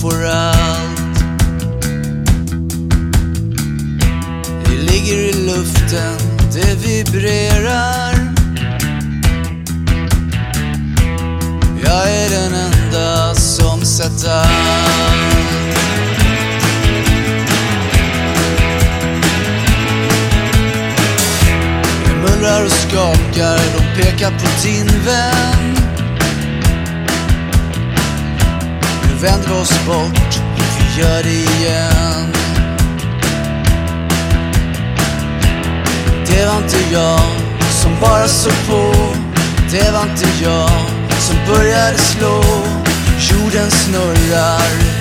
[0.00, 1.18] får allt.
[4.64, 6.18] Det ligger i luften,
[6.52, 8.14] det vibrerar.
[11.84, 15.00] Jag är den enda som sett allt.
[22.22, 25.79] mullrar och skakar, de pekar på din vän.
[29.22, 32.32] Vänder oss bort, vi gör det igen.
[36.26, 37.20] Det var inte jag
[37.82, 38.94] som bara såg på.
[39.70, 40.70] Det var inte jag
[41.18, 42.42] som började slå.
[43.18, 44.99] Jorden snurrar.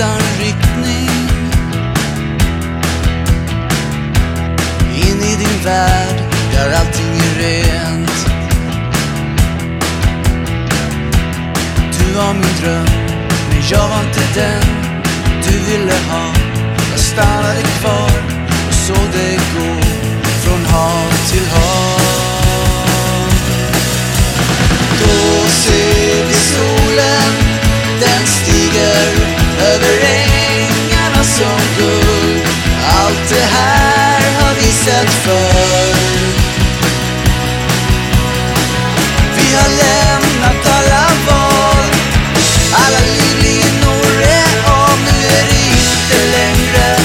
[0.00, 1.10] Utan riktning.
[4.94, 8.26] In i din värld där allting är rent.
[11.98, 12.86] Du var min dröm,
[13.50, 14.62] men jag var inte den
[15.44, 16.32] du ville ha.
[16.90, 18.10] Jag stannade kvar
[18.68, 19.82] och såg dig gå
[20.44, 21.69] från hav till hav.
[35.00, 36.32] Har vi
[39.36, 41.86] Vi har lämnat alla val.
[42.72, 46.96] Alla livlinor är av, nu är det inte längre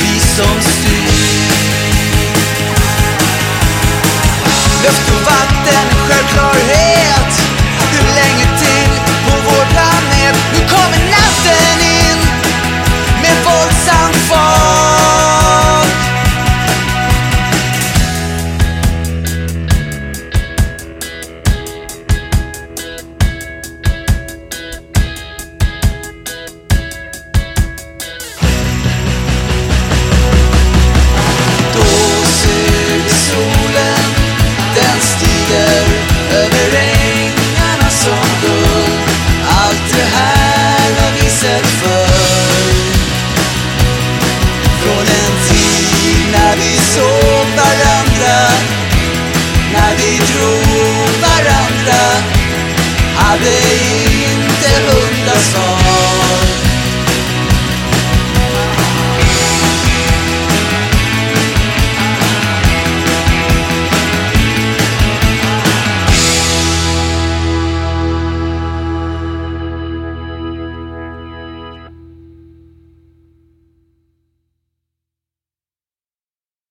[0.00, 1.48] vi som styr.
[4.82, 6.17] Luft och vatten, en
[50.18, 52.00] vi drog varandra.
[53.16, 53.50] Hade
[54.24, 56.47] inte hundar svar.